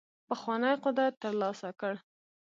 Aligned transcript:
پخوانی 0.29 0.73
قدرت 0.83 1.13
ترلاسه 1.23 1.69
کړ. 1.79 1.93